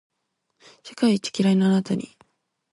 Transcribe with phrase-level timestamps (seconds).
[0.81, 2.17] 世界一キライなあなたに